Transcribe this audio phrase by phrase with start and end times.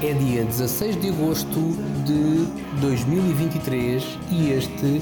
[0.00, 1.60] 16 de agosto
[2.04, 5.00] de 2023 e este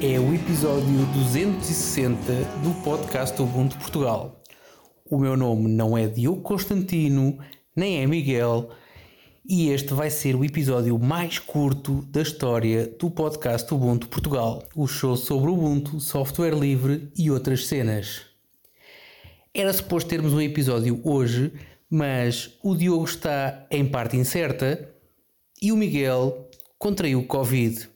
[0.00, 2.20] é o episódio 260
[2.62, 4.42] do podcast Ubuntu Portugal.
[5.08, 7.38] O meu nome não é Diogo Constantino,
[7.74, 8.70] nem é Miguel,
[9.48, 14.86] e este vai ser o episódio mais curto da história do podcast Ubuntu Portugal, o
[14.86, 18.22] show sobre Ubuntu, software livre e outras cenas.
[19.54, 21.52] Era suposto termos um episódio hoje,
[21.94, 24.88] mas o Diogo está em parte incerta
[25.60, 27.86] e o Miguel contraiu Covid.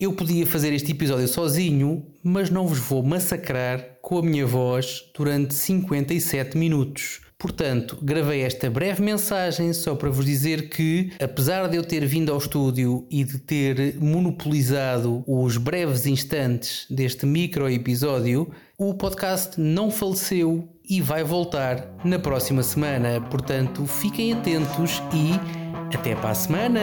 [0.00, 5.02] Eu podia fazer este episódio sozinho, mas não vos vou massacrar com a minha voz
[5.14, 7.25] durante 57 minutos.
[7.38, 12.32] Portanto, gravei esta breve mensagem só para vos dizer que, apesar de eu ter vindo
[12.32, 19.90] ao estúdio e de ter monopolizado os breves instantes deste micro episódio, o podcast não
[19.90, 23.20] faleceu e vai voltar na próxima semana.
[23.20, 26.80] Portanto, fiquem atentos e até para a semana!